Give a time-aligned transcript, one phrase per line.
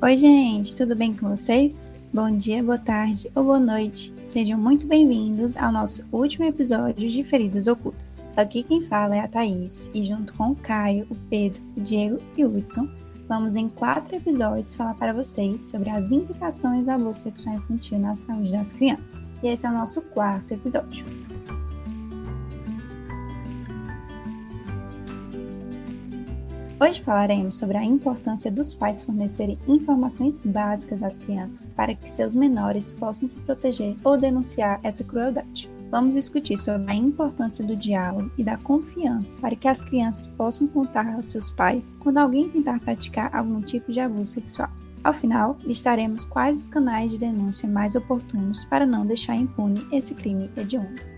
[0.00, 1.92] Oi, gente, tudo bem com vocês?
[2.14, 4.14] Bom dia, boa tarde ou boa noite.
[4.22, 8.22] Sejam muito bem-vindos ao nosso último episódio de Feridas Ocultas.
[8.36, 12.20] Aqui quem fala é a Thaís e junto com o Caio, o Pedro, o Diego
[12.36, 12.88] e o Hudson,
[13.28, 18.14] vamos em quatro episódios falar para vocês sobre as implicações do abuso sexual infantil na
[18.14, 19.32] saúde das crianças.
[19.42, 21.04] E esse é o nosso quarto episódio.
[26.80, 32.36] Hoje falaremos sobre a importância dos pais fornecerem informações básicas às crianças para que seus
[32.36, 35.68] menores possam se proteger ou denunciar essa crueldade.
[35.90, 40.68] Vamos discutir sobre a importância do diálogo e da confiança para que as crianças possam
[40.68, 44.70] contar aos seus pais quando alguém tentar praticar algum tipo de abuso sexual.
[45.02, 50.14] Ao final, listaremos quais os canais de denúncia mais oportunos para não deixar impune esse
[50.14, 51.17] crime hediondo.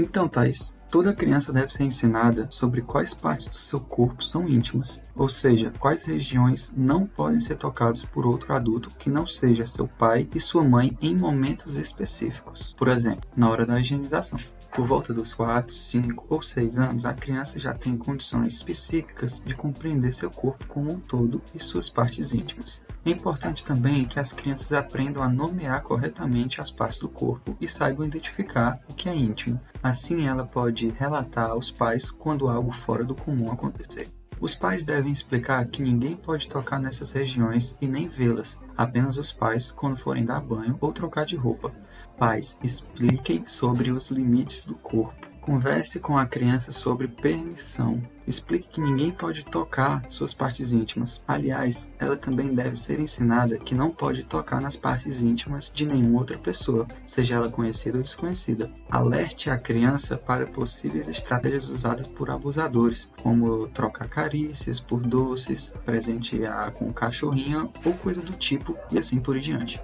[0.00, 5.00] Então, Thais, Toda criança deve ser ensinada sobre quais partes do seu corpo são íntimas,
[5.14, 9.86] ou seja, quais regiões não podem ser tocadas por outro adulto que não seja seu
[9.86, 12.74] pai e sua mãe em momentos específicos.
[12.76, 14.40] Por exemplo, na hora da higienização.
[14.72, 19.54] Por volta dos 4, 5 ou 6 anos, a criança já tem condições específicas de
[19.54, 22.80] compreender seu corpo como um todo e suas partes íntimas.
[23.04, 27.66] É importante também que as crianças aprendam a nomear corretamente as partes do corpo e
[27.66, 29.58] saibam identificar o que é íntimo.
[29.82, 34.08] Assim, ela pode relatar aos pais quando algo fora do comum acontecer.
[34.40, 39.32] Os pais devem explicar que ninguém pode tocar nessas regiões e nem vê-las, apenas os
[39.32, 41.72] pais quando forem dar banho ou trocar de roupa.
[42.18, 48.02] Pais, expliquem sobre os limites do corpo Converse com a criança sobre permissão.
[48.26, 51.22] Explique que ninguém pode tocar suas partes íntimas.
[51.26, 56.20] Aliás, ela também deve ser ensinada que não pode tocar nas partes íntimas de nenhuma
[56.20, 58.70] outra pessoa, seja ela conhecida ou desconhecida.
[58.90, 66.70] Alerte a criança para possíveis estratégias usadas por abusadores, como trocar carícias por doces, presentear
[66.72, 69.80] com cachorrinho ou coisa do tipo e assim por diante.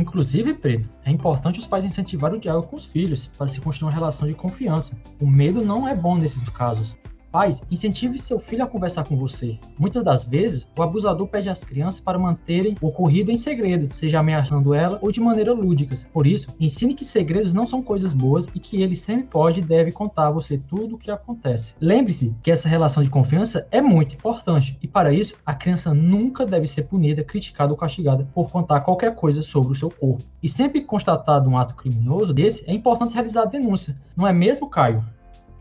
[0.00, 3.88] Inclusive, Pedro, é importante os pais incentivar o diálogo com os filhos para se construir
[3.88, 4.96] uma relação de confiança.
[5.20, 6.96] O medo não é bom nesses casos.
[7.30, 9.56] Pais, incentive seu filho a conversar com você.
[9.78, 14.18] Muitas das vezes, o abusador pede às crianças para manterem o ocorrido em segredo, seja
[14.18, 15.94] ameaçando ela ou de maneira lúdica.
[16.12, 19.62] Por isso, ensine que segredos não são coisas boas e que ele sempre pode e
[19.62, 21.74] deve contar a você tudo o que acontece.
[21.80, 26.44] Lembre-se que essa relação de confiança é muito importante e para isso, a criança nunca
[26.44, 30.24] deve ser punida, criticada ou castigada por contar qualquer coisa sobre o seu corpo.
[30.42, 33.96] E sempre constatado um ato criminoso desse, é importante realizar a denúncia.
[34.16, 35.04] Não é mesmo, Caio?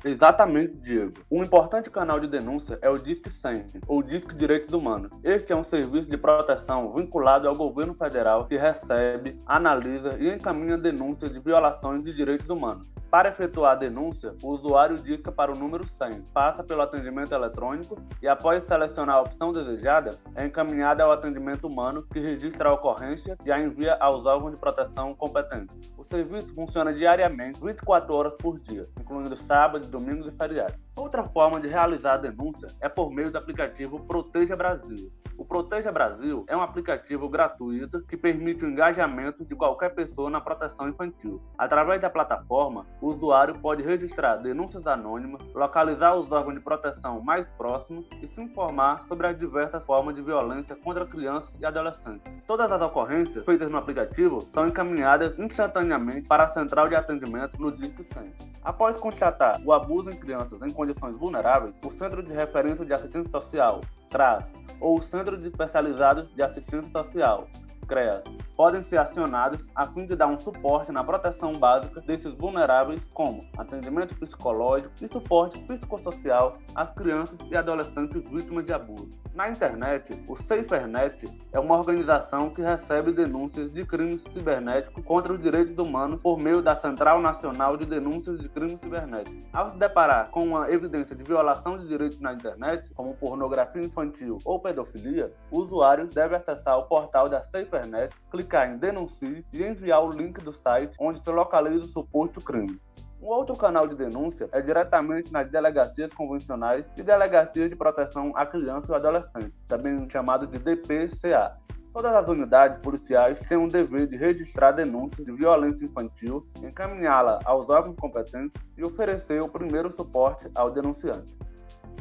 [0.04, 1.14] Exatamente, Diego.
[1.30, 5.12] Um importante canal de denúncia é o Disque 100, ou Disque Direitos Humanos.
[5.24, 10.78] Este é um serviço de proteção vinculado ao governo federal que recebe, analisa e encaminha
[10.78, 12.88] denúncias de violações de direitos humanos.
[13.10, 17.98] Para efetuar a denúncia, o usuário disca para o número 100, passa pelo atendimento eletrônico
[18.22, 23.36] e, após selecionar a opção desejada, é encaminhada ao atendimento humano que registra a ocorrência
[23.44, 25.92] e a envia aos órgãos de proteção competentes.
[25.98, 30.78] O serviço funciona diariamente, 24 horas por dia, incluindo sábados, domingos e feriados.
[30.96, 35.12] Outra forma de realizar a denúncia é por meio do aplicativo Proteja Brasil.
[35.40, 40.42] O Proteja Brasil é um aplicativo gratuito que permite o engajamento de qualquer pessoa na
[40.42, 41.42] proteção infantil.
[41.58, 47.48] Através da plataforma, o usuário pode registrar denúncias anônimas, localizar os órgãos de proteção mais
[47.58, 52.30] próximos e se informar sobre as diversas formas de violência contra crianças e adolescentes.
[52.46, 57.72] Todas as ocorrências feitas no aplicativo são encaminhadas instantaneamente para a central de atendimento no
[57.72, 58.59] Disque 100.
[58.64, 63.32] Após constatar o abuso em crianças em condições vulneráveis, o Centro de Referência de Assistência
[63.32, 64.44] Social, CRAS,
[64.82, 67.48] ou o Centro de Especializados de Assistência Social,
[67.90, 68.22] CREAS,
[68.56, 73.44] podem ser acionados a fim de dar um suporte na proteção básica desses vulneráveis, como
[73.58, 79.12] atendimento psicológico e suporte psicossocial às crianças e adolescentes vítimas de abuso.
[79.40, 85.42] Na internet, o SaferNet é uma organização que recebe denúncias de crimes cibernéticos contra os
[85.42, 89.42] direitos humanos por meio da Central Nacional de Denúncias de Crimes Cibernéticos.
[89.54, 94.40] Ao se deparar com uma evidência de violação de direitos na internet, como pornografia infantil
[94.44, 100.04] ou pedofilia, o usuário deve acessar o portal da SaferNet, clicar em Denuncie e enviar
[100.04, 102.78] o link do site onde se localiza o suposto crime.
[103.22, 108.46] Um outro canal de denúncia é diretamente nas delegacias convencionais e delegacias de proteção à
[108.46, 111.58] criança e adolescente, também chamado de DPCA.
[111.94, 117.68] Todas as unidades policiais têm um dever de registrar denúncias de violência infantil, encaminhá-la aos
[117.70, 121.28] órgãos competentes e oferecer o primeiro suporte ao denunciante.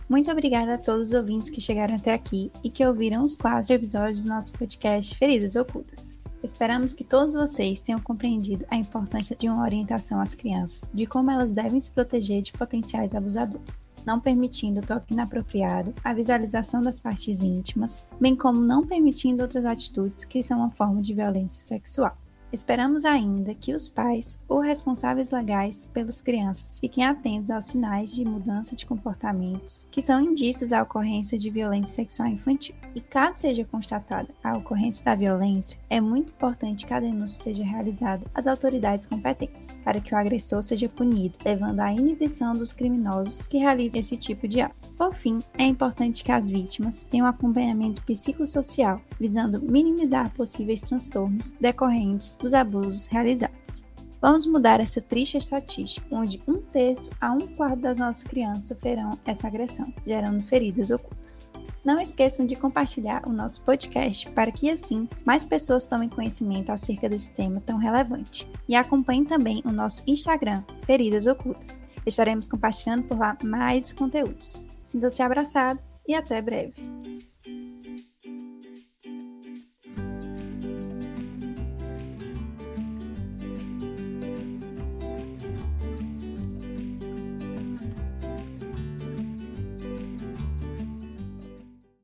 [0.09, 3.73] Muito obrigada a todos os ouvintes que chegaram até aqui e que ouviram os quatro
[3.73, 6.17] episódios do nosso podcast Feridas Ocultas.
[6.49, 11.31] Esperamos que todos vocês tenham compreendido a importância de uma orientação às crianças, de como
[11.31, 13.87] elas devem se proteger de potenciais abusadores.
[14.07, 19.67] não permitindo o toque inapropriado, a visualização das partes íntimas, bem como não permitindo outras
[19.67, 22.17] atitudes que são uma forma de violência sexual.
[22.51, 28.25] Esperamos ainda que os pais ou responsáveis legais pelas crianças fiquem atentos aos sinais de
[28.25, 32.75] mudança de comportamentos que são indícios à ocorrência de violência sexual infantil.
[32.95, 37.63] E caso seja constatada a ocorrência da violência, é muito importante que a denúncia seja
[37.63, 43.47] realizada às autoridades competentes, para que o agressor seja punido, levando à inibição dos criminosos
[43.47, 44.75] que realizam esse tipo de ato.
[44.97, 52.38] Por fim, é importante que as vítimas tenham acompanhamento psicossocial, visando minimizar possíveis transtornos decorrentes
[52.39, 53.83] dos abusos realizados.
[54.21, 59.11] Vamos mudar essa triste estatística, onde um terço a um quarto das nossas crianças sofrerão
[59.25, 61.49] essa agressão, gerando feridas ocultas.
[61.85, 67.09] Não esqueçam de compartilhar o nosso podcast para que assim mais pessoas tomem conhecimento acerca
[67.09, 68.51] desse tema tão relevante.
[68.69, 71.81] E acompanhem também o nosso Instagram, Feridas Ocultas.
[72.05, 74.61] Estaremos compartilhando por lá mais conteúdos.
[74.85, 76.75] Sintam-se abraçados e até breve.